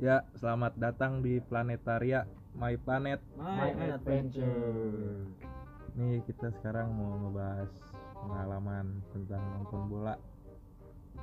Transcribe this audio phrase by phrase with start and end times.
[0.00, 2.24] Ya, selamat datang di Planetaria
[2.56, 3.20] My Planet.
[3.36, 5.28] My Adventure.
[5.92, 7.68] Nih kita sekarang mau ngebahas
[8.16, 10.16] pengalaman tentang nonton bola.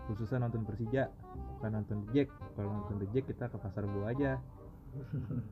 [0.05, 1.09] Khususnya nonton Persija,
[1.57, 2.29] bukan nonton The Jack.
[2.53, 4.37] Kalau nonton The Jack kita ke pasar buah aja.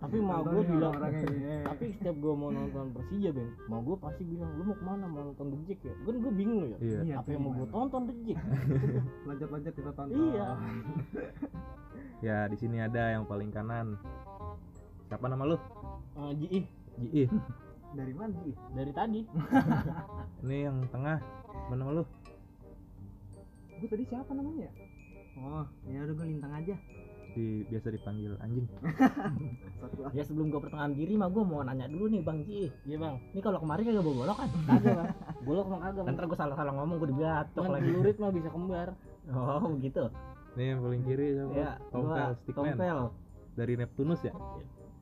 [0.05, 0.93] Tapi mau gue bilang,
[1.65, 5.09] tapi setiap gue mau nonton Persija bang, mau gue pasti bilang lu mau ke mana
[5.09, 5.97] mau nonton The Jack ya?
[5.97, 6.77] Kan gue bingung ya.
[6.77, 7.25] Iya.
[7.25, 8.37] Apa yang mau gue tonton The Jack?
[9.33, 10.13] Lanjut-lanjut kita tonton.
[10.13, 10.45] Iya.
[12.25, 14.01] Ya, di sini ada yang paling kanan.
[15.13, 15.61] Siapa nama lu?
[16.17, 16.65] Eh, Ji,
[17.05, 17.29] Ji.
[17.93, 18.57] Dari mana sih?
[18.73, 19.21] dari tadi.
[20.41, 21.21] Ini yang tengah.
[21.69, 22.03] Mana nama lu?
[23.77, 24.73] Gue tadi siapa namanya?
[25.37, 26.73] Oh, ya udah gue lintang aja.
[27.37, 28.65] Di, biasa dipanggil anjing.
[29.85, 33.05] Satu Ya sebelum gue pertengahan diri mah gue mau nanya dulu nih Bang Ji Iya
[33.05, 33.21] bang.
[33.37, 34.49] Ini kalau kemarin kagak bawa golok kan?
[34.65, 35.09] Kagak bang.
[35.45, 36.03] Bolok mah kagak.
[36.09, 38.97] Ntar gue salah-salah ngomong gue dibatok Bang, lagi lurit mah bisa kembar.
[39.29, 40.09] Oh gitu
[40.55, 41.51] Nih yang paling kiri siapa?
[41.53, 42.65] Ya Tompel, gua Stickman.
[42.71, 42.97] Tompel
[43.53, 44.33] Dari Neptunus ya?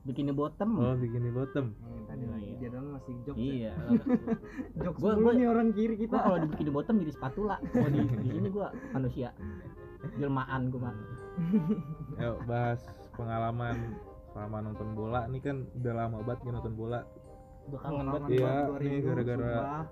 [0.04, 1.72] Bikini bottom Oh, bikini bottom.
[1.72, 2.58] Hmm, tadi Hmm, lagi iya.
[2.58, 3.12] dia doang masih.
[3.32, 3.74] Iya Ya.
[4.78, 6.16] Jokes Gua- mulu gua- nih orang kiri kita.
[6.18, 9.28] Kalau di bikini bottom jadi spatula Kalau di, di sini gue manusia
[10.14, 10.94] Jelmaan gue mah
[12.16, 12.80] Yuk bahas
[13.12, 13.76] pengalaman
[14.28, 15.24] selama nonton bola.
[15.24, 17.00] Ini kan udah lama banget nih nonton bola.
[17.64, 18.28] Udah kangen banget.
[18.30, 19.86] Iya, nih rindu, gara-gara-.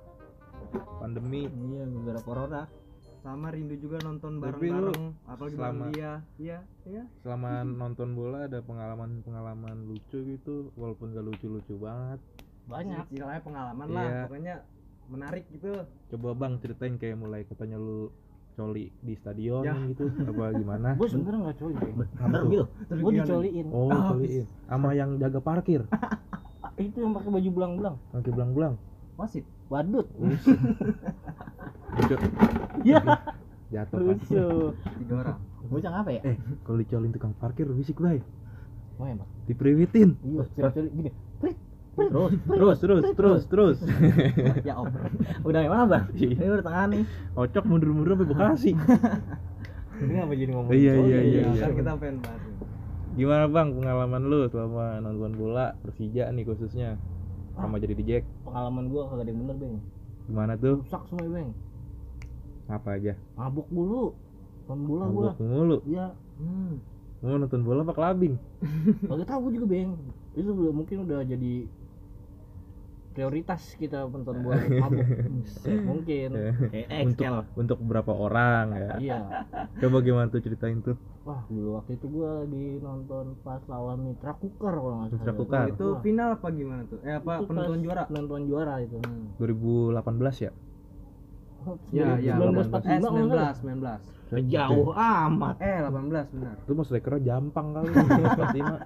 [0.99, 1.43] Pandemi.
[1.49, 2.63] Iya gara corona
[3.23, 6.13] sama rindu juga nonton bareng-bareng apalagi bareng selama- dia.
[6.37, 7.03] Iya, iya.
[7.23, 12.19] Selama nonton bola ada pengalaman-pengalaman lucu gitu, walaupun gak lucu-lucu banget.
[12.65, 13.07] Banyak.
[13.09, 13.95] Istilahnya pengalaman Iya.
[13.95, 14.55] lah, pokoknya
[15.09, 15.71] menarik gitu.
[16.09, 18.11] Coba Bang ceritain kayak mulai katanya lu
[18.53, 19.75] coli di stadion Ya.
[19.87, 20.89] gitu apa gimana?
[20.95, 21.75] Gue sebenernya nggak coli.
[22.19, 23.67] Bener gitu Gue dicoliin.
[23.71, 24.47] Oh, coliin.
[24.69, 25.87] Sama yang jaga parkir,
[26.75, 27.97] Itu yang pakai baju belang-belang.
[28.11, 28.75] pakai belang-belang.
[29.15, 29.47] Wasit.
[29.73, 30.07] Badut.
[31.97, 32.17] Lucu.
[32.85, 33.01] Iya.
[33.73, 34.05] Jatuh kan.
[34.05, 34.45] Lucu.
[34.77, 35.39] Tiga orang.
[35.73, 36.21] Bocah apa ya?
[36.29, 36.37] Eh,
[36.69, 38.21] kalau dicolin tukang parkir bisik bae.
[39.01, 39.29] Oh ya bang.
[39.49, 40.21] Dipriwitin.
[40.21, 40.69] Iya.
[40.93, 41.11] Gini.
[41.93, 43.79] Terus, terus, terus, terus, terus.
[44.69, 44.89] ya om.
[45.45, 46.05] Udah yang mana bang?
[46.17, 46.37] Iya.
[46.37, 47.03] Ini udah tengah nih
[47.37, 48.73] Ocok mundur-mundur sampai Bekasi.
[50.03, 50.73] Ini apa jadi ngomong?
[50.73, 51.09] Iya, coli?
[51.09, 52.53] iya, iya, Kan kita pengen ini.
[53.13, 56.97] Gimana Bang pengalaman lu selama nonton bola Persija nih khususnya
[57.57, 58.25] sama jadi di Jack?
[58.47, 59.75] Pengalaman gue kagak ada yang bener bang.
[60.29, 60.75] Gimana tuh?
[60.81, 61.51] Rusak semua bang.
[62.71, 63.13] Apa aja?
[63.37, 64.17] Mabuk dulu.
[64.65, 65.29] Nonton bola gue.
[65.29, 65.77] Mabok mulu.
[65.85, 66.07] Iya.
[66.41, 66.75] Hmm.
[67.23, 68.35] Mau nonton bola apa clubbing?
[69.11, 69.91] Kagak tahu juga bang.
[70.33, 71.69] Itu mungkin udah jadi
[73.13, 75.07] prioritas kita nonton bola mabuk.
[75.85, 76.29] mungkin.
[76.69, 78.91] Kayak untuk Excel untuk berapa orang ya?
[78.99, 79.19] Iya.
[79.79, 80.97] Coba gimana tuh ceritain tuh?
[81.23, 85.21] Wah dulu waktu itu gue di nonton pas lawan Mitra Kukar kalau nggak salah.
[85.21, 85.65] Mitra Kukar.
[85.71, 86.99] Itu Wah, final apa gimana tuh?
[87.01, 88.03] Eh apa itu pas juara?
[88.09, 88.97] Penentuan juara itu.
[88.99, 89.31] Hmm.
[89.39, 90.03] 2018
[90.41, 90.53] ya?
[91.63, 93.55] Oh, Ya, ya, 1945 Eh, kalau nggak salah.
[93.55, 94.03] 19,
[94.35, 94.51] 19.
[94.51, 96.57] Jauh amat Eh, 18 benar.
[96.59, 97.87] Itu mas strikernya jampang kali.
[97.95, 98.83] 45.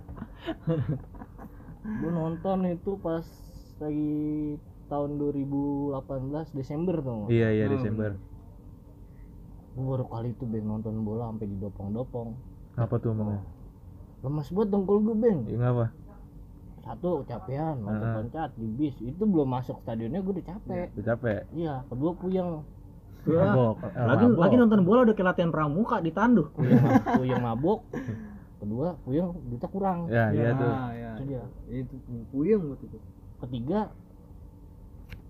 [2.03, 3.25] Gue nonton itu pas
[3.76, 4.56] lagi
[4.87, 5.92] tahun 2018
[6.53, 7.28] Desember tuh.
[7.28, 8.10] Iya iya Oh, Desember.
[9.72, 12.28] Gue baru kali itu beng nonton bola sampai didopong-dopong.
[12.75, 13.41] Apa tuh emangnya?
[14.25, 15.38] Lemas banget dengkul gue beng.
[15.44, 15.86] Ya ngapa?
[16.81, 17.84] Satu kecapean, Heeh.
[17.84, 18.97] loncat-loncat di bis.
[18.98, 20.86] Itu belum masuk stadionnya gue udah capek.
[20.94, 21.41] Udah capek.
[21.53, 22.62] Iya, kedua puyeng.
[23.26, 23.82] Mabok.
[23.82, 24.38] Eh, lagi mabok.
[24.38, 27.81] lagi nonton bola udah kayak latihan pramuka ditanduh Puyeng, mab- puyeng mabok.
[28.56, 29.98] Kedua puyeng duitnya kurang.
[30.06, 30.70] Ya iya tuh.
[30.94, 31.10] ya.
[31.12, 31.42] Itu dia.
[31.69, 31.94] Itu
[32.31, 32.98] puyeng buat itu.
[33.42, 33.80] Ketiga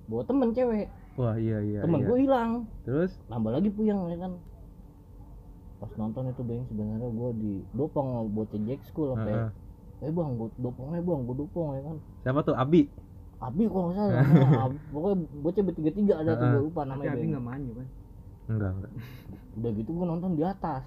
[0.07, 0.87] bawa temen cewek.
[1.19, 1.81] Wah iya iya.
[1.83, 2.07] temen iya.
[2.07, 2.51] gue hilang.
[2.87, 3.11] Terus?
[3.27, 4.33] nambah lagi puyeng ya kan
[5.77, 9.37] pas nonton itu bang sebenarnya gue di dopong bocah Jack School apa ya
[10.01, 10.09] Heeh.
[10.09, 12.89] eh bang gue dopong eh bang gue dopong ya kan Siapa tuh Abi?
[13.37, 16.53] Abi kok nggak salah nah, Abi- pokoknya bocah bertiga tiga ada tuh Heeh.
[16.57, 17.87] gue lupa Tapi namanya Abi bang enggak manyu kan.
[18.49, 18.93] Enggak enggak.
[19.53, 20.85] udah gitu gue nonton di atas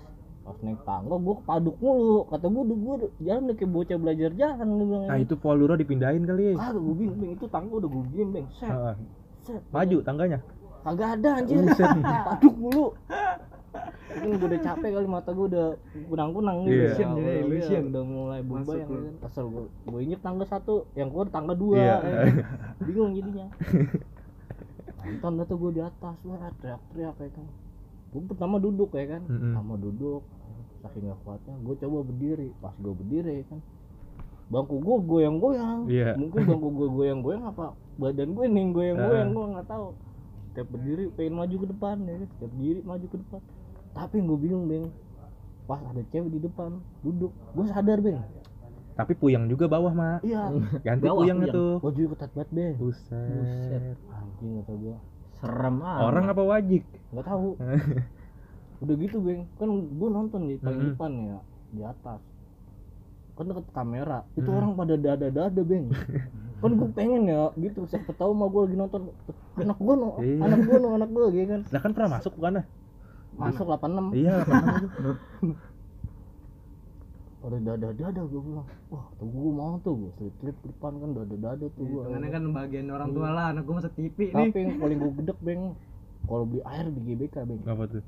[0.49, 4.29] pas naik tangga gue kepaduk mulu kata gue udah gue jalan udah kayak bocah belajar
[4.33, 6.43] jalan gue bilang Nah itu Paul Dura dipindahin kali.
[6.51, 8.95] kagak gue bingung bang itu tangga udah gue bikin bang set Heeh.
[9.39, 10.39] set Maju tangganya.
[10.79, 11.61] kagak ada anjir
[12.27, 12.85] paduk mulu
[14.09, 15.67] mungkin gue udah capek kali mata gue udah
[16.03, 16.81] kunang-kunang gitu Iya.
[16.81, 17.69] Illusion, Ya, jadi udah, illusion.
[17.75, 18.95] iya, udah mulai Masuk berbayang lu.
[18.95, 22.11] ya kan kesel gue gue injek tangga satu yang keluar tangga dua ya kan.
[22.85, 23.47] bingung jadinya
[24.99, 27.45] nonton tuh gue di atas wah teriak-teriak ya kan
[28.09, 29.41] gue pertama duduk ya kan Mm-mm.
[29.45, 30.21] pertama duduk
[30.79, 33.59] saking gak kuatnya gue coba berdiri pas gue berdiri kan
[34.47, 36.15] bangku gue goyang-goyang Iya.
[36.15, 37.65] mungkin bangku gue goyang-goyang apa
[37.95, 39.35] badan gue nih yang goyang-goyang Ah.
[39.35, 39.87] gue nggak tahu
[40.45, 43.41] setiap berdiri pengen maju ke depan ya kan setiap berdiri maju ke depan
[43.91, 44.85] tapi gue bingung beng
[45.63, 48.19] pas ada cewek di depan duduk gue sadar beng
[48.91, 50.19] Tapi puyeng juga bawah mak.
[50.21, 50.51] iya
[50.81, 51.55] Ganti Bawah puyengnya puyeng.
[51.55, 51.73] tuh.
[51.79, 53.95] bajunya ketat banget beng Buset.
[54.09, 54.95] anjing kata gue
[55.35, 56.83] serem ah Orang apa wajik?
[57.09, 57.49] nggak tahu
[58.79, 60.91] udah gitu beng kan gue nonton di paling Mm-mm.
[60.93, 61.37] depan ya
[61.69, 62.21] di atas
[63.33, 64.57] kan deket kamera itu Hmm.
[64.57, 65.91] orang pada dada dada beng
[66.59, 69.01] kan gue pengen ya gitu siapa tahu mah gue lagi nonton
[69.55, 70.41] anak gue no Iya.
[70.41, 72.65] anak gue no anak gue gitu kan Lah kan pernah masuk bukan dah?
[73.31, 75.09] masuk 86 Iya, pernah itu.
[77.39, 81.09] pada dada dada gue bilang wah tuh gue mau tuh gue slip slip depan kan
[81.13, 84.51] dada dada tuh gue Hitungannya kan bagian orang tua lah, anak gue masa TV nih.
[84.51, 85.61] tapi yang paling gue gedek beng
[86.21, 88.03] kalau beli air di GBK beng Apa tuh?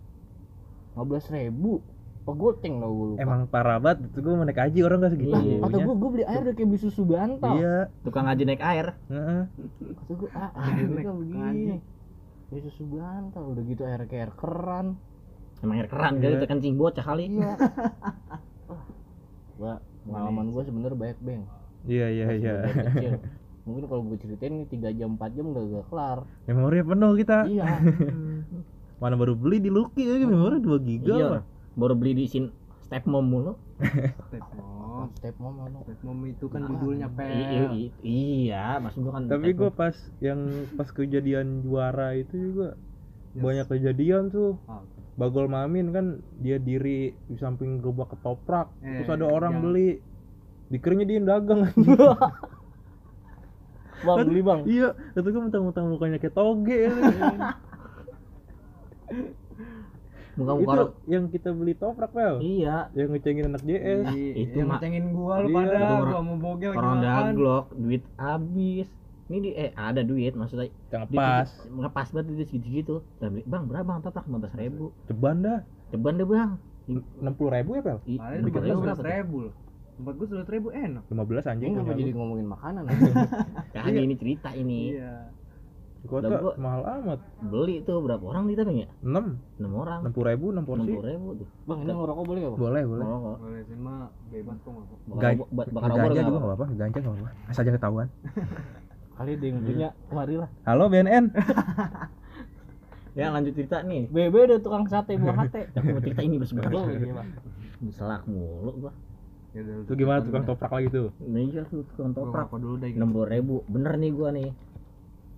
[0.94, 1.80] 15 ribu.
[2.24, 3.20] Goceng tau gue lupa.
[3.20, 5.34] Emang parah banget itu gue mau naik haji orang gak segitu.
[5.34, 5.58] Iya.
[5.60, 7.54] kata gue gue beli air udah kayak beli susu bantal.
[7.54, 8.88] Iya, tukang ngaji naik air.
[9.10, 9.42] Heeh.
[9.92, 11.76] kata gue ah Air kan begini.
[12.48, 14.88] kayak susu bantal udah gitu air kayak air keran.
[15.60, 16.22] Emang air keran Iya.
[16.22, 17.24] kali itu kencing bocah kali.
[17.28, 17.52] Iya.
[19.60, 21.44] Wah, pengalaman gue sebenernya banyak beng.
[21.84, 22.56] Iya, iya, iya.
[23.66, 26.20] mungkin kalau gue ceritain nih 3 jam 4 jam udah gak kelar.
[26.46, 27.38] Memori penuh kita.
[27.46, 27.66] iya
[29.02, 31.40] Mana baru beli di Lucky aja memori 2 giga iya apa?
[31.74, 33.54] baru beli di sin step mom mulu
[34.28, 35.10] Step mom.
[35.16, 37.32] step mama lo Step mom itu kan judulnya pel.
[37.32, 37.50] i-
[37.82, 39.72] i- iya maksud gua kan Tapi mom.
[39.72, 40.40] pas yang
[40.72, 42.78] pas kejadian juara itu juga
[43.32, 43.42] Yes.
[43.42, 44.60] banyak kejadian tuh.
[44.66, 44.84] Ah,
[45.14, 46.06] Bagol Mamin kan
[46.38, 48.68] dia diri di samping gerobak ketoprak.
[48.82, 49.90] Eh, Terus ada orang yang- beli.
[50.68, 51.62] Dikiranya dia yang dagang.
[54.02, 56.90] bang beli bang iya, itu gue mentang-mentang mukanya kayak toge.
[60.32, 62.40] muka itu muka orang yang kita beli toprak pel.
[62.40, 64.06] iya Yang ngecengin anak JS.
[64.08, 67.66] Iya, itu yang mah- ngecengin gua lu Iya, pada, itu gua mau bogel orang daglok
[67.74, 68.88] duit habis
[69.28, 71.50] ini di eh ada duit maksudnya Yang Di- pas.
[71.70, 72.96] ngepas banget duit segitu gitu
[73.44, 75.60] bang berapa bang toprak 15 ribu Ceban dah.
[75.90, 76.52] ceban deh bang
[76.88, 77.22] 60
[77.54, 77.98] ribu ya pel?
[78.02, 79.54] Paling tiga belas ribu loh.
[79.94, 81.04] Tempat gua sepuluh ribu enak.
[81.06, 81.68] 15 anjing.
[81.68, 82.84] ini kenapa punya jadi ngomongin makanan
[83.76, 85.14] Kagak ini cerita ini Iya.
[86.02, 87.20] Di kota gua- mahal amat.
[87.44, 90.82] beli tuh berapa orang nih tapi ya 6 enam orang 60 ribu 6 porsi.
[90.82, 93.06] enam puluh ribu tuh bang ini ngerokok boleh gak bang Boleh, boleh.
[93.06, 95.00] Oh, Boleh sih mah bebas kok nggak kok.
[95.06, 96.42] bakar Gaj- obor- ba- bakar obor Ganja nggak juga apa?
[96.42, 97.30] gak apa-apa, ganja gak apa-apa.
[97.46, 98.08] Asal jangan ketahuan.
[99.14, 101.26] kali yang punya kemari lah Halo BNN.
[103.14, 106.80] ya lanjut cerita nih BB udah tukang sate buah hate aku mau cerita ini sebenarnya
[106.80, 107.24] Oh, iya,
[107.78, 108.94] diselak mulu gua
[109.52, 111.12] Ya Itu gimana tukang toprak lagi tuh?
[111.22, 112.90] ini aja tuh tukang toprak ngerokok dulu deh.
[112.90, 114.50] enam puluh ribu bener nih gua nih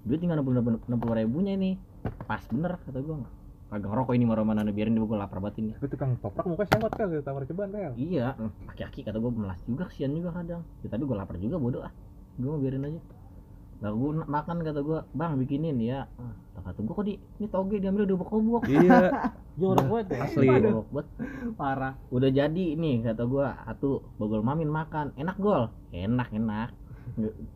[0.04, 1.72] duit tinggal enam puluh enam puluh ribunya ini
[2.28, 3.24] pas bener kata gua
[3.72, 6.70] kagak ngerokok ini marah mana biarin dulu gua lapar banget ini Tapi tukang toprak mukanya
[6.70, 7.94] sewot kan kita tawar ceban pel.
[7.96, 8.36] iya
[8.68, 11.94] aki-aki kata gua melas juga kesian juga kadang ya, tapi gua lapar juga bodoh ah
[12.36, 13.02] gua mau biarin aja
[13.80, 16.32] Lah gua na- makan kata gua, "Bang, bikinin ya." Ah,
[16.64, 19.12] kata gua kok di ini toge diambil udah bokok Iya,
[19.60, 20.48] jorok banget ya asli.
[20.48, 21.08] Jorok banget.
[21.60, 21.94] Parah.
[22.08, 25.12] Udah jadi nih kata gua, atuh bagol mamin makan.
[25.20, 25.68] Enak gol.
[25.92, 26.72] Enak, enak.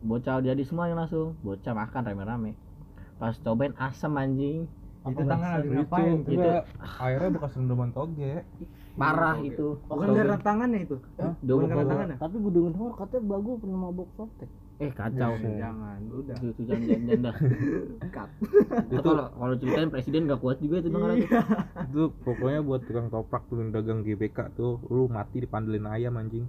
[0.06, 1.34] Bocah jadi semuanya langsung.
[1.42, 2.52] Bocah makan rame-rame.
[3.18, 4.70] Pas cobain asam anjing.
[5.08, 6.16] Itu tangan lagi Itu, ngapain?
[6.20, 6.50] itu Itu.
[7.00, 8.44] airnya bekas rendaman toge.
[8.98, 9.78] Parah itu.
[9.86, 10.96] Bukan karena tangannya itu.
[11.42, 11.92] Bukan karena gua.
[11.94, 12.16] tangannya.
[12.18, 15.34] tapi gue denger katanya bagus pernah mabok sotek Eh kacau.
[15.34, 15.58] Buset.
[15.58, 16.36] Jangan, udah.
[16.38, 17.36] Itu, jangan jangan jangan dah.
[18.14, 18.30] Cut.
[18.94, 21.28] Itu kalau kalau ceritain presiden gak kuat juga itu dengar aja.
[21.90, 26.46] Itu pokoknya buat tukang toprak tuh yang dagang GBK tuh, lu mati dipandelin ayam anjing.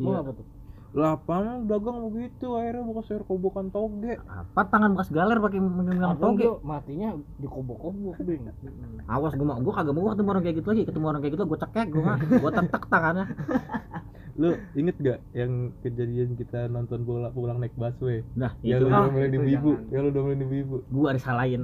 [0.00, 0.24] Iya.
[0.24, 0.57] apa tuh
[0.96, 4.16] Lah apa emang dagang begitu akhirnya bekas air kobokan toge.
[4.24, 6.48] Apa tangan bekas galer pakai megang Abang toge?
[6.64, 8.48] matinya dikobok-kobok bing
[9.12, 10.82] Awas gua mau gua kagak mau ketemu orang kayak gitu lagi.
[10.88, 12.16] Ketemu orang kayak gitu gua cekek gua mah.
[12.40, 13.24] Gua tetek tangannya.
[14.40, 18.22] Lu inget gak yang kejadian kita nonton bola pulang naik busway?
[18.32, 19.90] Nah, Ya itu lu Ah, udah mulai itu ibu, jangan.
[19.90, 20.76] ya lu udah mulai ibu.
[20.88, 21.62] gua disalahin.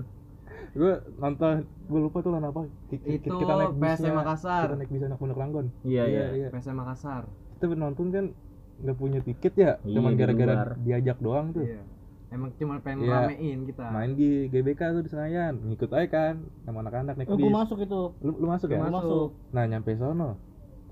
[0.75, 2.66] Gue nonton, gue lupa tuh lawan apa.
[2.90, 4.66] Itu kita naik PSM Makassar.
[4.66, 5.66] kita naik bis anak pondok Ranggon.
[5.87, 6.25] Iya, iya.
[6.35, 6.47] iya.
[6.50, 7.31] PSM Makassar.
[7.54, 8.25] Kita nonton kan
[8.76, 11.62] nggak punya tiket ya, Iya, cuman gara-gara diajak doang tuh.
[11.62, 11.83] Iya.
[12.28, 13.31] Emang cuma pengen Iya.
[13.31, 13.85] ramein kita.
[13.87, 17.43] Main di GBK tuh di Senayan, ngikut aja kan sama anak-anak naik oh, bis.
[17.43, 18.83] gue masuk itu Lu, lu masuk ya?
[18.83, 20.35] Masuk Nah nyampe sono,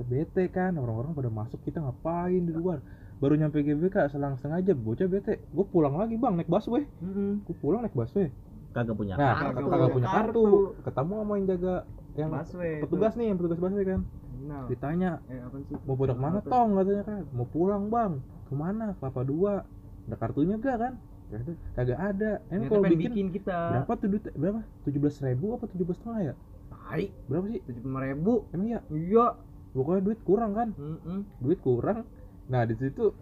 [0.00, 2.78] bete kan orang-orang pada masuk kita ngapain di luar.
[3.18, 5.42] Baru nyampe GBK selang setengah jam, bocah bete.
[5.48, 6.86] Gue pulang lagi bang naik busway.
[6.98, 7.42] Mm-mm.
[7.42, 8.30] Gue pulang naik busway.
[8.72, 9.66] Kagak punya Nah, kartu.
[9.68, 10.42] kagak punya kartu.
[10.42, 10.46] kartu.
[10.82, 11.74] Ketemu sama yang jaga
[12.12, 12.74] yang Busway.
[12.80, 14.00] petugas nih, yang petugas busway kan.
[14.42, 15.76] Nah, Ditanya, eh apa sih?
[15.82, 16.48] mau ke mana Apa?
[16.48, 19.62] tong katanya kan mau pulang bang ke mana papa dua
[20.02, 20.94] ada kartunya gak kan
[21.32, 23.56] Kata, kagak ada emang kalau bikin, bikin kita.
[23.72, 26.34] berapa tuh duit berapa tujuh belas ribu apa tujuh belas setengah ya
[26.68, 27.04] Tai.
[27.24, 28.32] berapa sih Tujuh puluh ribu.
[28.50, 29.26] emang ya Iya.
[29.72, 31.20] pokoknya duit kurang kan Mm-mm.
[31.40, 32.04] duit kurang
[32.46, 33.16] nah di situ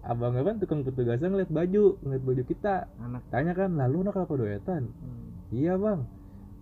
[0.00, 3.26] abang kan tukang petugasnya ngeliat baju ngeliat baju kita Anak.
[3.28, 5.26] tanya kan lalu nak apa duetan Hmm.
[5.50, 6.06] iya bang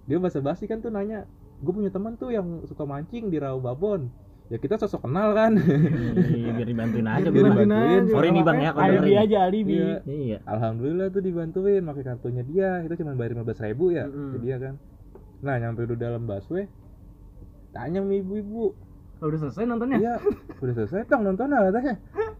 [0.06, 3.58] dia basa basi kan tuh nanya gue punya teman tuh yang suka mancing di Rawa
[3.60, 4.12] Babon
[4.46, 8.02] ya kita sosok kenal kan Ih, biar dibantuin aja Biar dibantuin.
[8.06, 9.96] Sorry nih bang ya kalau alibi aja alibi Iya.
[10.06, 10.38] Iya.
[10.46, 12.70] Alhamdulillah tuh dibantuin pakai kartunya dia.
[12.86, 14.30] Kita cuma bayar 15 ribu ya Mm-mm.
[14.30, 14.74] ke dia kan.
[15.42, 16.70] Nah nyampe udah dalam busway,
[17.74, 18.72] tanya ibu-ibu,
[19.16, 19.96] Oh, udah selesai nontonnya?
[19.96, 20.14] iya
[20.60, 21.94] udah selesai tong nonton katanya.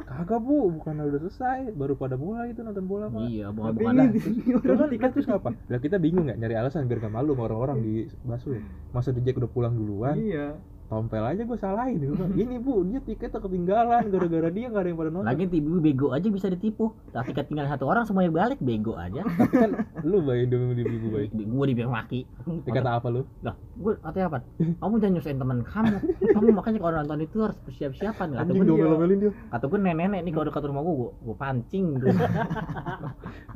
[0.07, 3.81] kagak bu bukan udah selesai baru pada mulai itu nonton bola pak iya bukan Tapi
[3.81, 5.49] bukan ini, lah Terus orang kan tiket terus ngapa?
[5.67, 8.61] Lah kita bingung nggak nyari alasan biar gak malu sama orang-orang di busway.
[8.93, 10.57] Masa di Jack udah pulang duluan, Iya.
[10.87, 14.89] Tompel aja gue salahin gue bilang, Ini bu, dia tiketnya ketinggalan gara-gara dia gak ada
[14.89, 15.27] yang pada nonton.
[15.27, 19.55] lagi tiba bego aja bisa ditipu tapi ketinggalan satu orang semuanya balik bego aja Tapi
[19.55, 19.71] kan
[20.07, 21.27] lu bayi dulu di ibu bayi.
[21.31, 22.23] gue dibilang maki
[22.63, 23.27] Tiket apa lu?
[23.43, 25.97] lah gue katanya apa kamu jangan nyusahin teman kamu
[26.33, 29.33] kamu makanya kalau nonton itu harus persiap-siapan kata gue domel-domelin dia.
[29.51, 31.87] kata gue nenek-nenek nih kalau dekat rumah gue gue, gue pancing.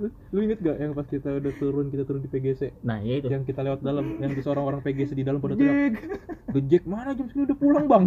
[0.01, 3.21] Lu, lu inget gak yang pas kita udah turun kita turun di PGC nah ya
[3.21, 6.01] itu yang kita lewat dalam yang di seorang orang PGC di dalam pada teriak.
[6.51, 8.05] Gejek mana jam segini udah pulang bang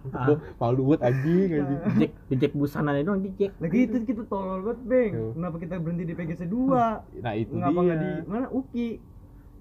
[0.00, 0.32] Ah.
[0.56, 4.80] Palu buat anjing anjing Jack Jack busana itu doang Jack Lagi itu kita tolol banget,
[4.88, 5.12] Beng.
[5.12, 5.26] Yo.
[5.36, 7.20] Kenapa kita berhenti di PGC 2?
[7.20, 8.96] Nah itu Ngapa dia di mana Uki?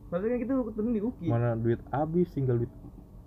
[0.08, 1.28] Maksudnya kita turun di Uki.
[1.28, 2.72] Mana duit habis tinggal duit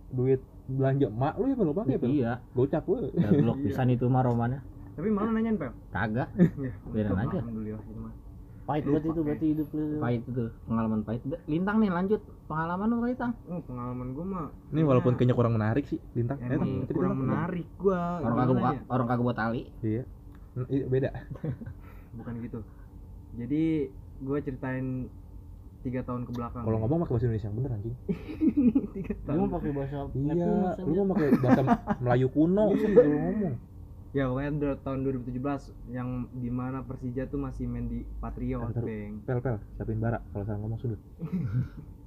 [0.09, 2.09] duit belanja mak lu ya kalau pakai Pel?
[2.09, 5.73] iya Gocap gue Daglok pisan itu mah romannya Tapi mana nanyain, Pel?
[5.93, 7.39] kagak Ya, Biarin aja.
[7.39, 8.13] Alhamdulillah itu mah.
[8.63, 13.03] Pahit banget itu berarti hidup lu pahit itu pengalaman pahit lintang nih lanjut pengalaman lu
[13.03, 16.39] lintang Oh, pengalaman gua mah Ini walaupun kayaknya kurang menarik sih, Lintang.
[16.39, 18.23] Eh, emang cerita kurang menarik gua.
[18.23, 18.81] orang kagak ya?
[18.87, 20.03] orang kagak buat tali Iya.
[20.53, 21.11] Hmm, iya, Beda.
[22.19, 22.61] Bukan gitu.
[23.35, 23.63] Jadi
[24.21, 25.09] gua ceritain
[25.83, 26.63] tiga tahun ke belakang.
[26.63, 27.97] Kalau ngomong pakai bahasa Indonesia yang bener anjing.
[28.95, 29.39] tiga lu tahun.
[29.43, 31.61] mau pakai bahasa Iya, lu mau pakai bahasa
[32.05, 33.55] Melayu kuno sih kalau ngomong.
[34.13, 38.69] Ya pokoknya tahun 2017 yang di mana Persija tuh masih main di Patriot.
[38.77, 39.25] Beng.
[39.25, 41.01] Pel pel, siapin bara kalau salah ngomong sudut.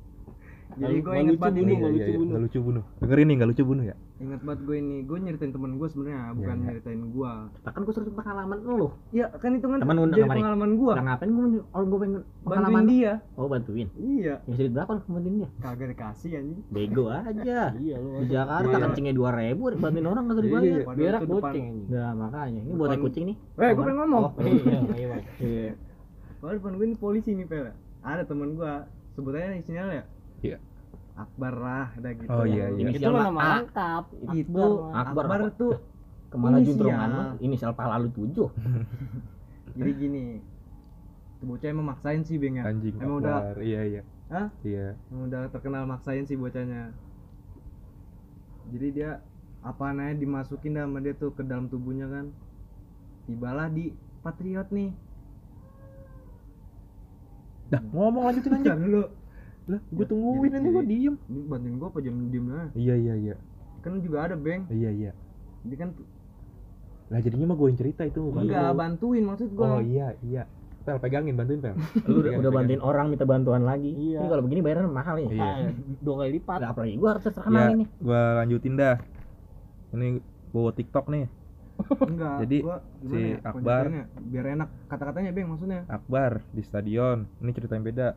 [0.75, 2.29] Jadi gue Nggak inget lucu banget bunuh, ini, nggak iya, lucu iya, bunuh.
[2.29, 2.83] nggak lucu bunuh.
[2.97, 3.95] Dengerin nih, nggak lucu bunuh ya.
[4.15, 4.97] inget banget gue ini.
[5.01, 6.63] Gue nyeritain temen gue sebenarnya, bukan iya.
[6.65, 7.31] nyeritain gue.
[7.65, 10.29] kan gue suruh pengalaman lu Ya kan itu kan Temen kemarin.
[10.31, 10.93] pengalaman gue.
[10.93, 13.13] nah ngapain gue orang gue pengen Bantuin pengalaman dia.
[13.33, 14.35] oh bantuin Iya.
[14.41, 16.59] ya sedikit berapa lu bantuin dia Kagak dikasih anjing.
[16.69, 18.83] bego aja iya lu di Jakarta Iya.
[18.85, 20.35] kencingnya dua ribu bantuin orang Iya.
[20.39, 24.23] dibayar berak anjing Nah makanya ini buat kucing nih Eh, gue pengen ngomong.
[24.23, 25.17] oh iya iya.
[25.37, 25.71] Iya.
[26.39, 27.73] Padahal depan gue ini polisi nih, Pel.
[27.99, 28.73] Ada temen gue,
[29.11, 30.03] sebut aja inisial ya.
[30.41, 30.57] Iya.
[31.15, 32.27] Akbar lah, udah gitu.
[32.27, 32.91] Oh, iya, iya.
[32.91, 33.51] itu nama A.
[33.63, 34.03] lengkap
[34.35, 35.73] Itu Akbar Akbar, tuh
[36.27, 38.51] ke mana juntrungan inisial pala lu tujuh
[39.77, 40.25] jadi gini.
[41.39, 42.63] Tuh bocah emang maksain sih, Beng ya.
[42.63, 42.95] Anjing.
[42.99, 43.59] Emang udah Akbar.
[43.59, 44.01] Iya iya.
[44.31, 44.47] Hah?
[44.63, 44.95] Iya.
[45.11, 46.95] Emang udah terkenal maksain sih bocahnya.
[48.71, 49.19] Jadi dia
[49.61, 52.31] apa namanya dimasukin sama dia tuh ke dalam tubuhnya kan.
[53.27, 53.91] Tibalah di
[54.23, 54.95] Patriot nih.
[57.69, 58.51] Dah ngomong lanjutin.
[58.63, 59.03] Bentar dulu.
[59.65, 61.15] Lah, gue Ya, tungguin ini gue jadi- diem.
[61.25, 62.69] Ini bantuin gua apa jam diem aja.
[62.73, 63.35] Iya iya iya.
[63.81, 64.65] Kan juga ada, Beng.
[64.67, 65.11] Iya iya.
[65.61, 65.89] Jadi kan
[67.05, 68.21] Lah jadinya mah gue yang cerita itu.
[68.27, 68.75] enggak lu.
[68.75, 69.67] bantuin maksud gua.
[69.71, 70.43] Oh iya iya.
[70.81, 71.73] Pel pegangin bantuin pel.
[72.03, 74.19] lu udah, udah bantuin orang minta bantuan lagi Iya.
[74.19, 75.41] ini kalau begini bayaran mahal nih Iya.
[75.43, 75.57] Ah,
[75.99, 78.95] dua kali lipat Nah, apalagi gua harus terkenal Ya, ini gue lanjutin dah.
[79.91, 80.07] Ini
[80.51, 81.25] bawa TikTok nih.
[82.05, 82.37] Enggak.
[82.41, 83.89] Jadi, gua si gimana ya, Akbar-
[84.23, 85.81] biar enak kata-katanya, Beng maksudnya.
[85.87, 87.17] Akbar di stadion.
[87.35, 88.07] Ini cerita yang beda.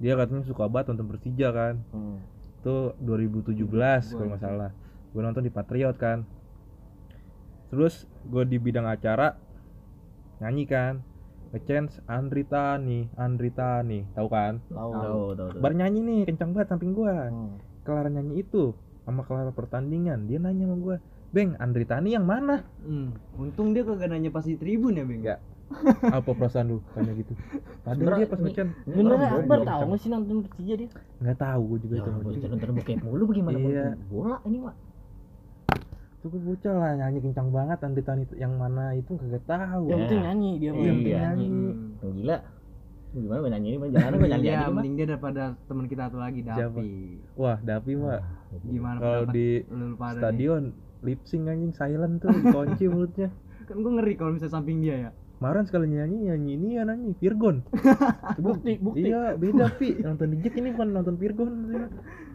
[0.00, 1.74] Dia katanya suka banget nonton Persija kan.
[1.92, 2.18] Hmm.
[2.64, 4.70] Itu 2017 Gua kalau nggak salah.
[5.12, 6.24] Gue nonton di Patriot kan.
[7.68, 9.36] Terus gue di bidang acara
[10.40, 10.94] nyanyi kan.
[11.50, 14.62] Ngechance Andri Tani, Andri Tani, tahu kan?
[14.70, 17.26] tahu tahu tahu Bar nyanyi nih kencang banget samping gua.
[17.26, 17.58] Hmm.
[17.82, 18.70] Kelar nyanyi itu
[19.02, 20.96] sama kelar pertandingan, dia nanya sama gua,
[21.34, 23.18] "Beng, Andri Tani yang mana?" Hmm.
[23.34, 25.26] Untung dia kagak nanya pas di tribun ya, Beng.
[25.26, 25.42] Enggak.
[26.02, 27.32] Apa perasaan lu tanya gitu?
[27.80, 28.40] Padahal Sebenernya dia pas
[28.84, 32.10] bener orang Akbar tahu nggak sih nonton Persija dia Nggak tahu gua juga ya itu.
[32.10, 33.86] gue nonton bokep mulu bagaimana Iya.
[34.04, 34.74] bola ini mah
[36.20, 39.82] Tuh gua bocah lah nyanyi kencang banget Andri Tani itu yang mana itu kagak tahu.
[39.86, 40.04] yang Ya.
[40.04, 41.20] penting nyanyi dia mah Yang penting Iya.
[41.24, 41.46] nyanyi.
[41.48, 42.12] Hmm.
[42.12, 42.38] gila
[43.10, 46.02] gimana gue nyanyi ini mah jangan gue nyanyi Iya, aja mending dia daripada teman kita
[46.06, 46.40] satu lagi?
[46.40, 46.90] Dapi.
[47.34, 48.22] Wah, Dapi mah
[48.60, 49.48] Gimana kalau di
[50.12, 50.62] stadion
[51.00, 53.30] lip sync anjing silent tuh kunci mulutnya.
[53.66, 55.10] Kan gua ngeri kalau misalnya samping dia ya.
[55.40, 57.64] Kemarin sekali nyanyi nyanyi ini ya nyanyi Virgon.
[58.44, 59.96] bukti bukti Iya, beda Pi.
[60.04, 61.52] Nonton di Jack ini bukan nonton Virgon.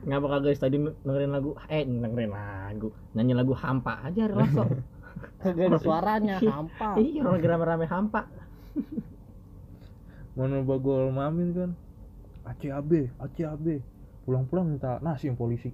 [0.05, 4.61] ngapa kagak di stadion dengerin lagu eh dengerin lagu nyanyi lagu hampa aja Reloso
[5.41, 8.29] kagak ada suaranya hampa iya orang rame-rame hampa
[10.35, 11.69] Mana bagol mamin kan.
[12.43, 13.65] ACAB, ACAB.
[14.27, 15.71] Pulang-pulang minta nasi yang polisi.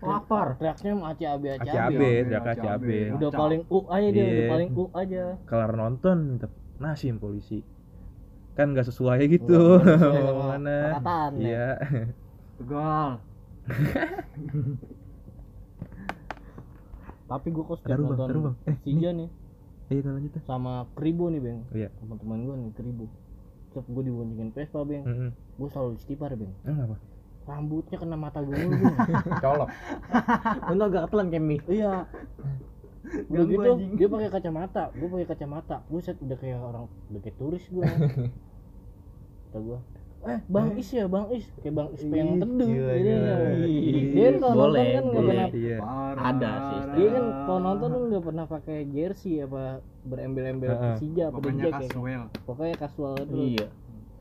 [0.00, 2.86] Lapar teriaknya mah aci abi aci abi teriak ACAB.
[3.14, 4.48] udah paling u aja dia udah Iya.
[4.48, 6.46] paling u aja Kelar nonton minta
[6.78, 7.58] nasi polisi.
[8.54, 9.78] Kan gak sesuai gitu.
[9.78, 10.76] Nggak sesuai sama Mana?
[10.94, 11.42] perkataan, ya.
[11.42, 11.66] Iya.
[12.56, 13.10] Tegal.
[17.28, 18.54] tapi gua kok setiap bang, nonton bang.
[18.64, 19.28] Eh, Persija nih
[19.88, 20.32] Iya, lanjut.
[20.42, 21.88] sama Kribo nih bang Iya.
[21.94, 23.04] teman-teman gua nih Kribo
[23.68, 25.30] setiap gua diboncengin Vespa bang Heeh.
[25.54, 26.96] gua selalu istighfar bang Enggak apa?
[27.48, 28.96] Rambutnya kena mata mulu bang
[29.40, 29.68] Colok.
[30.68, 32.04] untung agak ketelan kemi iya
[33.32, 33.92] udah gitu anjing.
[33.96, 37.84] dia pakai kacamata gue pakai kacamata buset udah kayak orang udah kayak turis gue
[39.48, 39.78] kata gue
[40.18, 43.34] eh bang is ya bang is kayak bang is yang teduh Jadi, gila.
[44.10, 45.76] dia kan kalau nonton Boleh, kan nggak pernah iya.
[46.18, 49.62] Ada sih, dia kan kalau nonton kan nggak pernah pakai jersey apa
[50.02, 50.74] berembel-embel.
[50.74, 51.80] Persija apa Pokoknya kan.
[51.86, 52.22] casual.
[52.44, 53.66] pokoknya kasual itu iya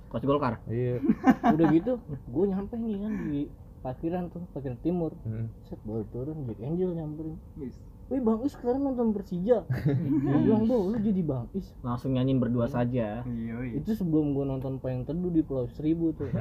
[0.08, 0.64] coach Golkar.
[0.68, 1.04] Iya.
[1.56, 3.40] Udah gitu gue nyampe nih kan di
[3.84, 5.12] parkiran tuh parkiran timur.
[5.24, 5.48] Mm.
[5.68, 7.36] set baru turun Jack Angel nyamperin.
[7.60, 7.76] Wis.
[8.08, 9.68] Wih Bang Is sekarang nonton Persija.
[10.24, 11.76] Gue bilang bro lu jadi Bang Is.
[11.84, 13.28] Langsung nyanyiin berdua saja.
[13.28, 13.76] Iya, iya.
[13.76, 16.32] Itu sebelum gue nonton Payung Teduh di Pulau Seribu tuh.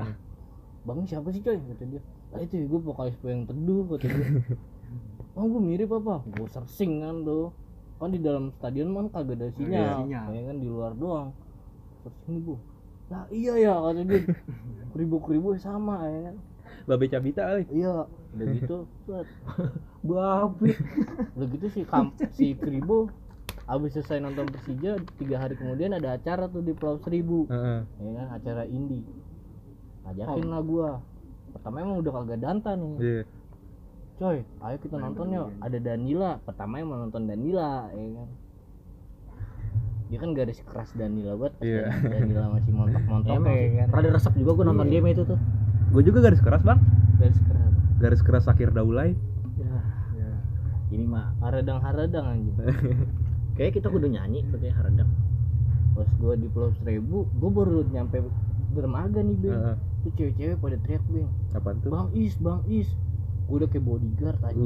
[0.86, 1.58] Bang Is siapa sih coy?
[1.58, 2.02] Kata dia.
[2.30, 4.30] Lah itu gue vokalis Payung Teduh kata dia.
[5.36, 6.24] Oh gue mirip apa?
[6.32, 7.52] Gue searching kan tuh
[8.00, 10.08] Kan di dalam stadion kan kagak ada sinyal.
[10.08, 10.26] Sinyal.
[10.32, 11.36] Ya kan di luar doang.
[12.00, 12.58] Searching gue
[13.10, 14.20] Lah iya ya kata dia.
[14.96, 16.36] Kribo-kribo sama ya kan.
[16.86, 17.64] Babe cabita kali.
[17.70, 18.06] Iya.
[18.06, 18.76] Udah gitu
[20.06, 20.70] babi
[21.34, 23.10] udah gitu si kamp si Kribo
[23.66, 27.50] abis selesai nonton Persija tiga hari kemudian ada acara tuh di Pulau Seribu.
[27.50, 27.82] Heeh.
[27.82, 29.02] ya kan acara indie
[30.06, 30.90] ngajakin lah gua.
[31.50, 32.94] Pertama emang udah kagak danta nih.
[33.02, 33.22] Iya.
[34.16, 35.48] Coy ayo kita nonton yuk.
[35.58, 38.28] Ada Danila pertama emang nonton Danila ya kan
[40.06, 41.90] dia kan garis keras Danila pas Iya.
[41.90, 43.88] Danila masih montok-montok emang ya kan?
[43.90, 45.38] Rada resep juga gue nonton dia itu tuh.
[45.90, 46.78] Gue juga garis keras bang.
[47.18, 49.16] Garis keras garis keras akhir daulay.
[49.56, 49.76] Ya.
[50.14, 50.30] Ya.
[50.92, 52.56] ini mah haradang haradang anjing.
[53.56, 55.08] Kayak kita kudu nyanyi kayak haradang.
[55.96, 58.20] Pas gua di Pulau Seribu gua baru nyampe
[58.76, 59.56] dermaga nih bang.
[59.56, 59.76] Heeh.
[60.04, 61.30] tuh cewek-cewek pada teriak bang.
[61.56, 61.88] Apaan tuh?
[61.88, 62.92] Bang is bang is.
[63.48, 64.60] Gue udah kayak bodyguard aja.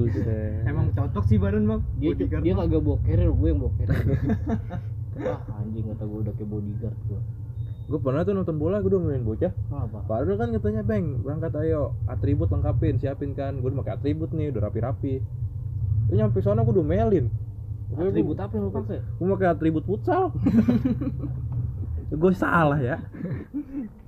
[0.67, 1.81] Emang cocok sih badan bang.
[2.03, 4.01] dia Bodyguard dia kagak bawa carrier gue yang bawa carrier
[5.13, 7.21] wah anjing kata gue udah kayak bodyguard gue
[7.91, 11.53] gue pernah tuh nonton bola gue udah main bocah apa Padahal kan katanya Bang, berangkat
[11.59, 13.59] ayo atribut lengkapin, siapin kan.
[13.59, 15.19] Gue udah pakai atribut nih, udah rapi-rapi.
[16.07, 17.27] Terus nyampe sana gue udah melin.
[17.91, 20.31] atribut apa yang lu pakai Gue pakai atribut futsal.
[22.13, 22.97] gue salah ya.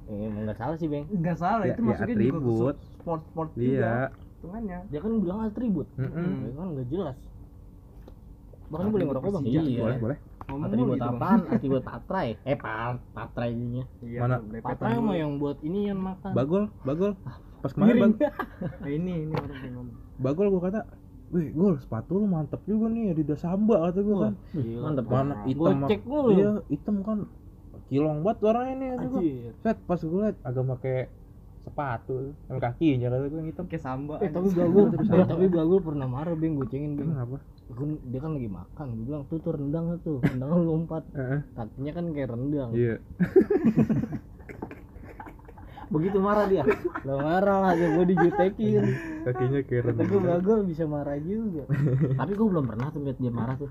[0.05, 2.77] eh, emang nggak salah sih bang Enggak salah Ya- itu ya masuknya juga atribut.
[2.93, 3.67] sport sport juga.
[3.67, 3.95] Iya.
[4.12, 4.79] Hitungannya.
[4.87, 6.31] dia kan bilang atribut Mm-mm.
[6.41, 7.17] ya kan nggak jelas
[8.65, 9.62] bahkan boleh ngerokok bang Iya.
[9.77, 10.19] Boleh, boleh.
[10.53, 12.73] Ngomong atribut gitu, apaan atribut patrai eh pa
[13.11, 14.37] patrai ininya Iya, Mana?
[14.38, 15.01] dulu.
[15.01, 17.12] mah yang buat ini yang makan Bagol, bagol.
[17.62, 19.97] Pas kemarin bag, Nah, ini ini orang yang ngomong.
[20.19, 20.81] bagol gue kata,
[21.33, 24.35] Wih, gol sepatu lu mantep juga nih Adidas Samba kata gue kan.
[24.53, 24.81] Gila.
[24.85, 26.29] mantep Mana Gua hitam cek mulu.
[26.37, 27.19] Iya, hitam kan
[27.88, 29.21] kilong banget warnanya nih gua.
[29.65, 30.99] Set pas gue liat agak pakai
[31.62, 33.64] sepatu sama kakinya kata gue yang hitam.
[33.64, 34.14] Kayak samba.
[34.18, 34.59] eh tapi anjing.
[34.59, 37.38] bagul eh, tapi bagul pernah marah beng gue cengin beng Kenapa?
[37.68, 41.40] Gua- dia kan lagi makan gue bilang tuh tuh rendang tuh rendang lu lompat Heeh.
[41.53, 42.96] kakinya kan kayak rendang Iya.
[45.88, 46.64] begitu marah dia
[47.05, 48.81] lo marah lah dia gue dijutekin
[49.22, 50.25] Kakinya kayak tapi rendang.
[50.25, 51.68] bagul bisa marah juga
[52.18, 53.68] tapi gue belum pernah tuh lihat dia marah tuh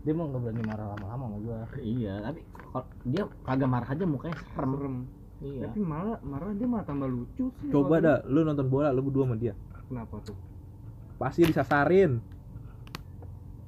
[0.00, 4.04] dia emang gak berani marah lama-lama sama gue iya tapi kalau dia kagak marah aja
[4.04, 4.96] mukanya serem Serem.
[5.40, 7.68] Iya Tapi malah marah dia malah tambah lucu sih.
[7.68, 9.54] Coba dah, lu nonton bola, lu berdua sama dia.
[9.86, 10.36] Kenapa tuh?
[11.16, 12.18] Pasti disasarin.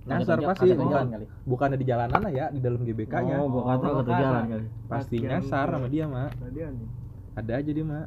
[0.00, 3.36] Nyasar pasti, bukan, jalan kali bukannya di jalanan lah ya, di dalam GBK-nya.
[3.36, 6.30] oh gua kata Oh, kata jalan kali pasti nyasar sama dia, Mak.
[7.36, 8.06] Ada aja dia, Mak.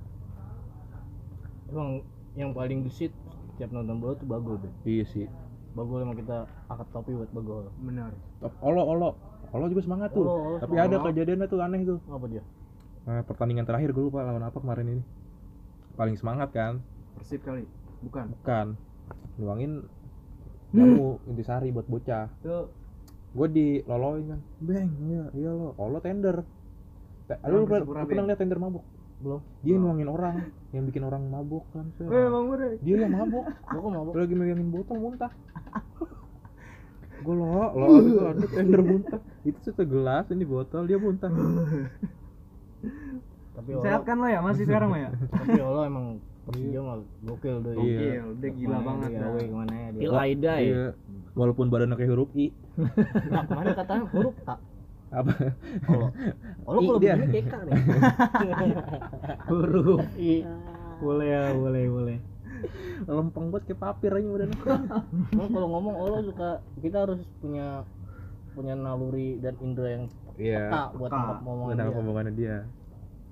[1.69, 1.89] emang
[2.33, 3.13] yang paling gesit
[3.47, 5.25] setiap nonton bola tuh bagul deh Iya sih.
[5.73, 8.09] bagul emang kita angkat topi buat bagul Benar.
[8.39, 9.09] Top olo olo.
[9.49, 10.21] Olo juga semangat tuh.
[10.21, 10.89] Olo, olo Tapi semangat.
[10.91, 11.99] ada kejadiannya tuh aneh tuh.
[12.07, 12.43] apa dia
[13.03, 15.03] Nah, pertandingan terakhir gue lupa lawan apa kemarin ini.
[15.99, 16.79] Paling semangat kan?
[17.19, 17.67] Persib kali.
[17.99, 18.31] Bukan.
[18.39, 18.67] Bukan.
[19.37, 19.83] Nuangin
[20.73, 22.31] kamu intisari buat bocah.
[22.41, 22.71] Itu
[23.33, 24.39] Gue diloloin kan.
[24.61, 25.73] Beng, iya, iya lo.
[25.81, 26.45] Olo tender.
[27.25, 28.85] Te- Orang Lu pernah pernah lihat tender mabuk?
[29.23, 30.35] belum Dia nuangin orang,
[30.75, 31.87] yang bikin orang mabuk kan.
[31.95, 32.75] Eh, Bang.
[32.83, 33.47] Dia yang mabuk.
[33.47, 35.31] gua kok mabok Dia lagi megangin botol muntah.
[37.23, 39.21] gue lo, lo itu ada tender muntah.
[39.47, 41.31] Itu satu gelas ini botol dia muntah.
[43.53, 45.09] Tapi Sehat kan lo ya masih sekarang lo ya?
[45.35, 46.05] tapi Olo emang
[46.43, 47.79] Persija mah gokil deh Iya.
[47.79, 49.29] Gokil, dia gila Ke mana banget dia, dah.
[49.29, 50.83] away ke mana ya dia Pil Aida ya Iya.
[51.33, 52.47] Walaupun badannya kayak huruf I.
[53.25, 54.59] nah kemarin katanya huruf tak
[55.09, 55.31] Apa?
[56.65, 57.13] Olo I kalau dia.
[57.15, 58.73] begini kayak K nih
[59.49, 60.33] huruf I
[60.97, 62.17] boleh ya boleh boleh
[63.05, 64.57] Lempeng banget kayak papir aja badannya.
[65.29, 67.83] Emang kalau ngomong Olo suka kita harus punya
[68.53, 70.61] punya naluri dan indera yang Iya.
[70.63, 71.15] peka buat peka.
[71.15, 72.01] tangkap omongan Menangkap dia.
[72.01, 72.57] omongannya dia.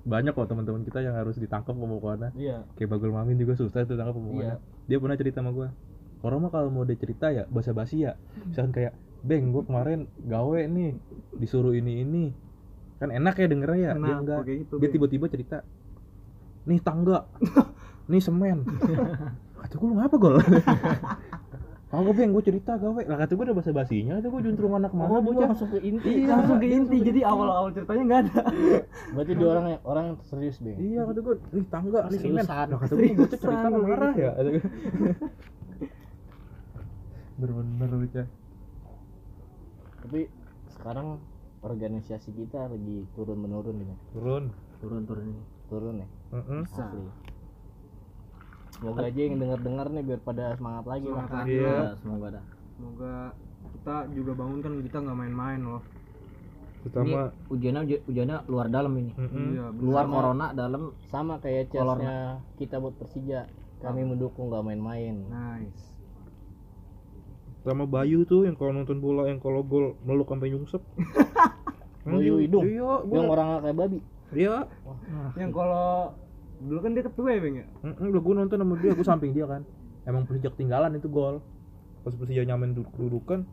[0.02, 2.30] Banyak kok teman-teman kita yang harus ditangkap omongannya.
[2.34, 2.66] Iya.
[2.74, 4.58] Kayak Bagul Mamin juga susah tuh tangkap omongannya.
[4.84, 5.68] Dia pernah cerita sama gua.
[6.20, 8.14] Orang mah kalau mau dia cerita ya basa-basi ya.
[8.44, 10.94] Misalkan kayak, "Beng, gua kemarin gawe nih,
[11.32, 12.24] disuruh ini ini."
[12.98, 13.90] Kan enak ya dengernya ya.
[13.90, 14.42] dia Kenapa enggak.
[14.48, 14.74] gitu?
[14.76, 15.66] Dia tiba-tiba cerita,
[16.64, 17.26] "Nih tangga.
[18.06, 18.62] nih semen."
[19.62, 20.36] Kata gua lu ngapa, Gol?
[21.92, 24.90] kagak beng gue cerita gawe lah kata gue udah bahasa basinya itu gue juntrung anak
[24.90, 26.10] Oh, mana dia bocah langsung ke inti.
[26.18, 28.40] Iya, langsung ke inti jadi awal-awal ceritanya nggak ada
[29.12, 30.78] Berarti dia orang yang orang yang serius, Bang.
[30.78, 32.66] iya kata gue nih tangga nih semen Seriusan.
[32.66, 34.24] lah kata gue bocah cerita marah gitu.
[34.24, 34.62] ya gue.
[37.34, 38.26] bener-bener bocah
[40.00, 40.20] Tapi
[40.72, 41.06] sekarang
[41.60, 43.94] organisasi kita lagi turun menurun ini.
[44.10, 44.44] turun
[44.78, 46.08] turun turun ini Turun ya.
[46.32, 46.62] Heeh.
[46.66, 47.00] Asli.
[48.82, 51.14] Semoga aja yang denger-dengar nih biar pada semangat lagi lah.
[51.16, 51.62] Semangat lagi Iya.
[51.62, 51.78] lah.
[51.78, 52.40] Ya, semoga ada
[52.72, 53.14] semoga
[53.72, 57.18] kita juga bangun kan kita nggak main-main loh ini terutama
[57.48, 59.46] ujiannya uji- ujiannya luar dalam ini Mm-mm.
[59.54, 60.12] iya luar Sama.
[60.12, 61.94] corona dalam Sama kayak Kolor.
[61.96, 62.18] chessnya
[62.58, 63.40] kita buat Persija.
[63.78, 65.14] Kami mendukung nggak main-main.
[65.24, 65.82] nice
[67.62, 70.82] sama Bayu tuh yang kalau nonton bola yang kalau gol meluk sampai nyungsep
[72.04, 72.66] Bayu Hidung?
[72.66, 73.98] iya Yang orang kayak babi.
[74.32, 74.66] iya
[75.36, 76.10] yang kalau
[76.62, 79.32] dulu kan dia ketua ya bang ya Heeh, udah gue nonton sama dia, gue samping
[79.32, 79.62] dia kan.
[80.02, 81.42] Emang Persija ketinggalan itu gol.
[82.02, 83.46] Pas Persija nyamain duduk dudukan,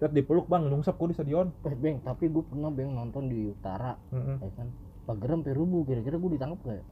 [0.00, 1.48] lihat dipeluk bang, nungsep gue di stadion.
[1.64, 4.36] Eh, Bang, tapi gue pernah Bang nonton di Utara, Heeh.
[4.40, 4.68] ya kan.
[5.04, 6.84] Pagerem Perubu, kira-kira gue ditangkap gak ya?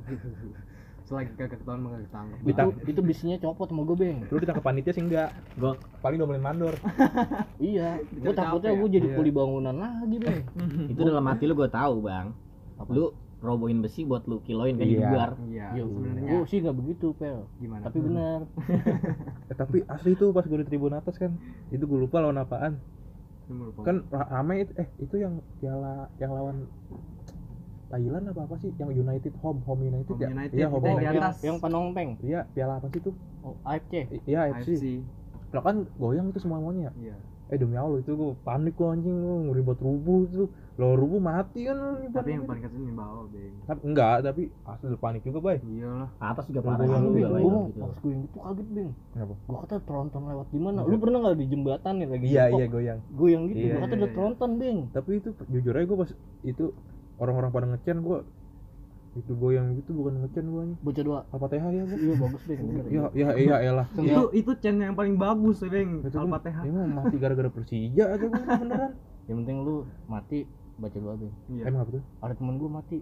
[1.10, 4.18] selagi kagak ketahuan mah ketangkep Itu, itu bisinya copot sama gue, Bang.
[4.30, 5.34] Lu ditangkap panitia sih enggak?
[5.58, 6.74] gua Paling domelin mandor.
[7.60, 9.16] Iya, gue takutnya gue jadi Iya.
[9.18, 10.40] kuli bangunan lagi, Bang.
[10.90, 12.30] itu dalam hati lu gua tahu bang
[12.78, 12.90] Apa?
[12.94, 13.06] lu
[13.40, 15.06] robohin besi buat lu kiloin kan di Iya.
[15.06, 17.40] bugar iya sebenarnya gue sih nggak begitu, Pel.
[17.56, 18.40] gimana Tapi benar.
[19.48, 21.32] Eh, tapi asli tuh pas gue di tribun atas kan,
[21.68, 22.76] itu gue lupa lawan apaan.
[23.46, 26.68] Merupakan- Kan ra- rame itu, eh itu yang piala yang lawan
[27.88, 28.70] Thailand apa apa sih?
[28.76, 30.28] Yang United Home Home United Home ya?
[30.30, 31.36] United, Iya itu Home yang yang, atas.
[31.42, 32.10] yang penongpeng.
[32.22, 33.14] Iya piala apa sih tuh?
[33.40, 34.06] Oh, AFC.
[34.22, 34.84] Iya AFC FC.
[35.50, 36.94] Lah kan goyang itu semuanya.
[36.94, 37.16] iya
[37.50, 40.44] Eh demi Allah itu gue panik gue anjing gue ngeri buat rubuh itu.
[40.78, 41.76] Lo rubuh mati kan.
[41.76, 42.32] tapi panik.
[42.40, 45.58] yang paling kasihan di bawah bang Tapi enggak, tapi asli udah panik juga, Bay.
[45.60, 47.12] iyalah atas juga parah lu, juga Bang.
[47.12, 47.80] Bay, Gue gitu.
[47.82, 48.90] pas gue yang itu kaget, Bang.
[49.12, 49.34] Kenapa?
[49.44, 50.78] Gue kata tronton lewat di mana?
[50.86, 52.26] Lu pernah nggak di jembatan nih lagi?
[52.30, 53.00] Iya, iya goyang.
[53.12, 53.60] Goyang gitu.
[53.60, 54.16] Iya, gue kata iya, udah iya.
[54.16, 54.78] tronton, Bang.
[54.94, 56.10] Tapi itu jujur aja gue pas
[56.46, 56.64] itu
[57.20, 58.18] orang-orang pada ngecen gue
[59.10, 60.76] itu goyang gitu bukan ngecen gue nih.
[60.80, 61.18] Bocah dua.
[61.28, 61.98] Al-Fatihah ya, gue.
[61.98, 62.58] Iya, bagus, Bang.
[62.62, 62.84] Bener.
[62.86, 63.86] Ya, ya, iya, elah.
[63.92, 68.38] itu itu channel yang paling bagus ya gua- Al-Fatihah Emang mati gara-gara Persija aja gue
[68.38, 68.92] beneran.
[69.28, 70.38] Yang penting lu mati
[70.76, 71.34] baca doa, Bang.
[71.48, 72.02] iya Emang apa tuh?
[72.18, 72.98] Ada temen gue mati.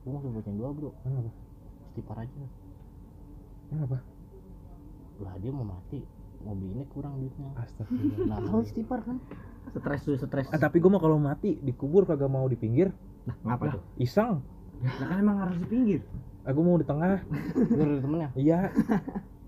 [0.00, 0.90] Gue mau bacain doa, Bro.
[1.02, 1.30] Emang apa?
[1.86, 2.44] Istighfar aja.
[3.68, 3.98] Emang apa?
[5.18, 6.00] Lah dia mau mati.
[6.40, 7.52] Mobilnya kurang duitnya.
[7.54, 8.24] Astagfirullah.
[8.26, 9.16] Nah, kalau istighfar kan
[9.70, 12.88] stres tuh stres Ah, tapi gue mah kalau mati dikubur kagak mau di pinggir,
[13.22, 14.40] nah, ngapa tuh iseng.
[14.80, 16.00] Nah kan emang harus di pinggir
[16.42, 17.20] Aku mau di tengah.
[17.68, 18.28] biar ada temennya.
[18.32, 18.58] Iya.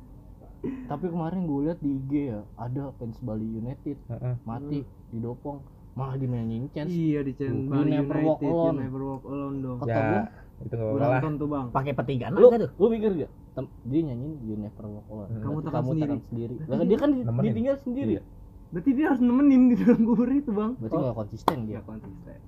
[0.86, 4.34] Tapi kemarin gue lihat di IG ya, ada fans Bali United Heeh.
[4.42, 5.58] mati di dopong
[5.92, 6.88] malah dimainin chance.
[6.88, 8.76] iya di channel You Bali never United walk alone.
[8.78, 10.20] never walk alone dong Kata Ya, gua,
[10.62, 13.30] itu enggak gue apa-apa nonton tuh bang pakai petigan lu aja tuh lu mikir gak?
[13.52, 15.28] Tem- dia nyanyiin You Never Walk Alone.
[15.28, 15.42] Hmm.
[15.42, 16.00] Kamu tekan sendiri.
[16.06, 16.54] tekan sendiri.
[16.62, 17.44] Lah dia kan Nemenin.
[17.46, 18.12] ditinggal sendiri.
[18.12, 18.22] Iya.
[18.68, 21.74] berarti dia harus nemenin di dalam kubur itu bang Berarti nggak konsisten dia.
[21.74, 22.38] ya konsisten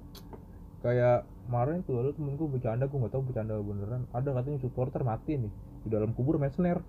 [0.85, 5.01] kayak kemarin tuh ada temen gue bercanda gue nggak tahu bercanda beneran ada katanya supporter
[5.01, 6.85] mati nih di dalam kubur main snare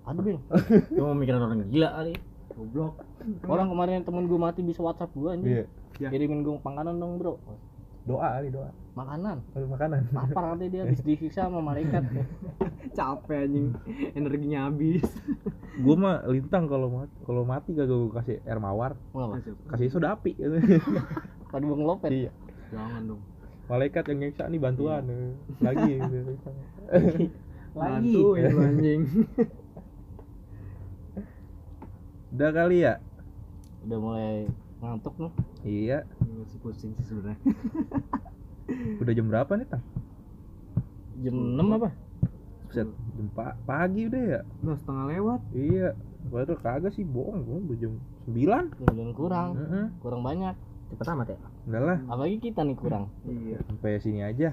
[0.00, 0.38] Ada bing.
[0.96, 2.14] cuma mikirin orang gila kali
[2.50, 2.94] goblok
[3.44, 5.52] Orang kemarin temen gue mati bisa WhatsApp gue anjing.
[5.52, 5.66] iya
[5.98, 6.08] Ya.
[6.08, 7.36] Kirimin gue makanan dong bro.
[8.02, 9.44] doa kali doa Makanan.
[9.52, 12.00] Makanan Lapar katanya dia habis disiksa sama malaikat.
[12.90, 13.68] capek anjing
[14.14, 15.04] energinya habis
[15.84, 18.96] gue mah lintang kalau mati kalau mati kagak gue kasih air mawar
[19.68, 20.34] kasih soda api
[21.46, 22.10] Tadi bang lopet.
[22.10, 22.30] iya
[22.70, 23.22] jangan dong.
[23.66, 25.02] Malaikat yang nyiksa nih bantuan.
[25.06, 25.32] Eh.
[25.66, 27.26] lagi lagi.
[27.70, 28.50] Bantuin.
[28.50, 29.02] Lu anjing.
[32.30, 32.94] Udah kali ya?
[33.82, 34.34] Udah mulai
[34.80, 35.32] ngantuk nih.
[35.62, 35.98] iya.
[36.22, 37.38] Masih pusing sih sebenarnya.
[39.02, 39.82] Udah jam berapa nih tang?
[41.20, 41.88] Jam 6 apa?
[42.70, 44.40] Buset, jam pa- pagi udah ya?
[44.62, 45.40] Udah setengah lewat.
[45.52, 45.88] Iya.
[46.30, 47.42] Padahal kagak sih bohong.
[47.42, 47.92] Gue udah jam
[48.24, 48.64] sembilan.
[48.88, 49.50] Jam kurang.
[49.58, 49.86] Heeh.
[50.00, 50.54] Kurang banyak.
[50.90, 51.38] cepet amat ya
[51.70, 53.08] enggak lah Apalagi kita nih kurang.
[53.24, 53.56] iya.
[53.62, 54.52] Sampai sini aja.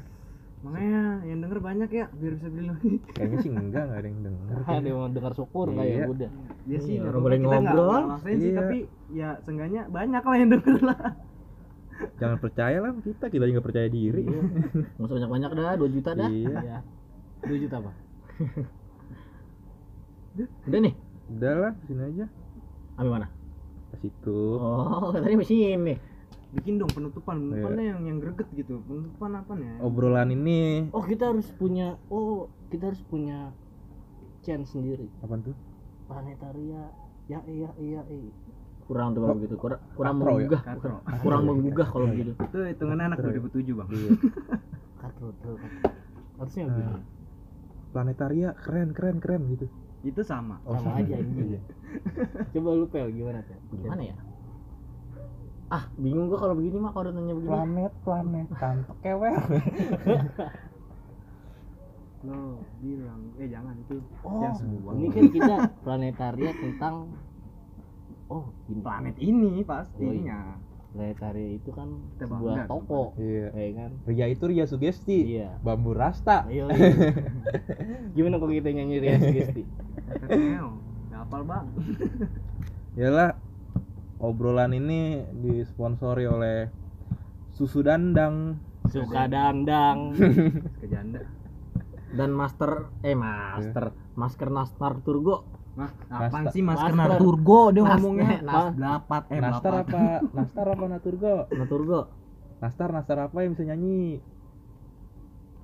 [0.58, 2.92] Makanya yang denger banyak ya biar bisa beli lagi.
[3.12, 4.56] Kayaknya sih enggak enggak ada yang denger.
[4.64, 5.76] Ada yang mau dengar syukur Iya.
[5.76, 6.30] kayak udah.
[6.64, 8.04] ya sih Iya, nggak orang boleh ngobrol.
[8.08, 8.56] maksain sih Iya.
[8.56, 8.78] tapi
[9.12, 11.00] ya seenggaknya banyak lah yang denger lah.
[12.16, 14.22] Jangan percaya lah kita kita juga percaya diri.
[14.22, 16.30] Nggak usah banyak banyak dah 2 juta dah.
[16.30, 16.56] Iya.
[16.60, 16.80] Iya.
[17.44, 17.92] 2 juta apa?
[20.68, 20.94] udah nih?
[21.30, 22.26] Udah lah sini aja.
[22.96, 23.28] Ambil mana?
[23.90, 24.40] Ke situ.
[24.58, 25.98] Oh tadi mesin nih
[26.50, 27.44] bikin dong penutupan Iya.
[27.44, 32.48] penutupannya yang yang greget gitu penutupan apa nih obrolan ini Oh, kita harus punya oh,
[32.68, 33.52] kita harus punya
[34.40, 35.12] chance sendiri.
[35.20, 35.56] apa tuh
[36.08, 36.88] Planetaria.
[37.28, 38.32] Ya iya iya iya.
[38.82, 40.32] kurang tuh kalau begitu kurang kurang Katro ya?
[40.34, 40.96] menggugah Katro.
[41.20, 43.40] kurang menggugah kalau begitu itu hitungannya anak Katro ya?
[43.44, 44.10] 2007 bang iya
[45.04, 45.54] Katro, katro.
[46.38, 46.76] Harusnya Nah.
[46.78, 46.94] gitu.
[47.90, 49.68] planetaria keren keren keren gitu
[50.02, 51.62] itu sama Oh, sama aja anjing Iya.
[52.54, 54.16] coba lu pel gimana pel gimana ya
[55.68, 57.52] ah bingung gua kalau begini mah kalau nanya begini.
[57.52, 59.36] Planet planet kantok kewel
[62.26, 64.92] lo bilang eh jangan itu Oh, yang sebuah.
[64.98, 66.96] Ini kan kita planetaria tentang
[68.28, 68.82] oh ini.
[68.82, 70.40] Planet ini pastinya
[70.92, 72.72] planetaria itu kan Kita sebuah bangga.
[72.72, 73.48] toko iya.
[73.54, 73.92] ya kan?
[74.10, 75.20] Ria itu Ria Sugesti.
[75.38, 75.62] Iya.
[75.62, 76.50] Bambu rasta.
[76.50, 76.68] Ayo
[78.18, 79.64] gimana kok kita nyanyi Ria Sugesti?
[80.32, 80.80] Neo
[81.14, 81.66] nggak hafal bang.
[82.98, 83.30] Yalah
[84.18, 86.70] obrolan ini disponsori oleh
[87.52, 88.58] susu dandang.
[88.88, 90.16] Suka dandang.
[90.82, 91.22] Kejanda
[92.08, 93.92] dan master eh master.
[94.16, 95.44] Masker nastar turgo.
[95.78, 97.22] Mas, apaan Nasta- sih masker Masker.
[97.22, 98.30] Naturgo dia Nas- ngomongnya?
[98.32, 100.02] eh, nas- Blapat eh nastar apa?
[100.34, 101.34] Nastar apa naturgo?
[101.60, 102.00] Naturgo.
[102.58, 104.18] Nastar nastar apa yang bisa nyanyi?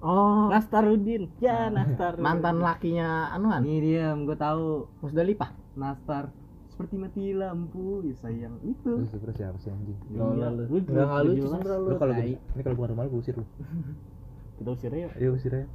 [0.04, 0.52] Oh.
[0.52, 1.32] Nastarudin.
[1.40, 3.64] Ya Nastar mantan lakinya anuan?
[3.64, 4.86] Ini dia, gue tahu.
[5.02, 5.50] Musdalifah?
[5.74, 6.30] Nastar
[6.74, 8.92] seperti mati lampu ya sayang itu.
[9.06, 9.98] terus terus siapa sih anjing?
[10.12, 10.34] Lo.
[10.34, 11.52] Lu Nggak nggak lucu jelas.
[11.54, 13.46] Sandra lu kalau ini kalau bukan rumah lu gua usir lu.
[14.58, 15.66] Kita usir ya iya usir ya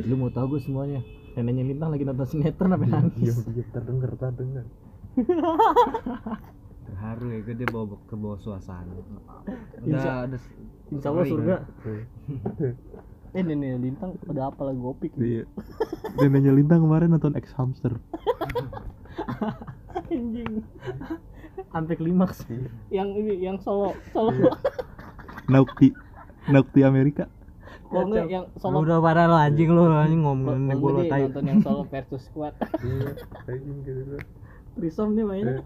[0.00, 1.04] lu mau tahu gue semuanya?
[1.34, 3.36] Neneknya lintang lagi nonton sinetron apa iya nangis.
[3.44, 4.64] iya terdengar terdengar.
[6.84, 8.94] Terharu ya gue dia bawa ke bawah suasana.
[9.82, 10.36] Insya- Udah ada
[10.88, 11.56] Insya Allah surga.
[11.80, 12.02] Tuh.
[13.34, 15.42] eh nenek lintang ada apa lagi gopik iya.
[16.14, 17.98] Neneknya lintang kemarin nonton X hamster.
[20.14, 20.62] Anjing.
[21.74, 22.46] Sampai klimaks
[22.94, 24.30] yang ini yang solo solo.
[25.50, 25.90] Naukti
[26.46, 27.26] Naukti Amerika.
[27.90, 28.86] Enggak yang solo.
[28.86, 31.26] Udah pada lo anjing lu anjing Kok- ngomongin gue lo tai.
[31.26, 32.54] nonton yang solo versus squad.
[32.82, 33.18] Iya
[33.50, 34.18] anjing gitu
[34.74, 35.62] trisom nih mainnya.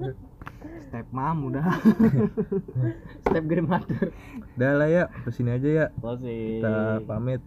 [0.88, 1.64] Step mam udah.
[3.24, 4.12] step grandmother.
[4.56, 5.86] Udah lah ya, ke sini aja ya.
[6.00, 6.60] closing.
[6.60, 7.40] Kita pamit.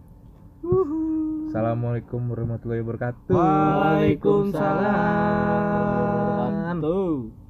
[0.62, 3.34] Assalamualaikum warahmatullahi wabarakatuh.
[3.34, 4.94] Waalaikumsalam.
[6.38, 7.41] Waalaikumsalam.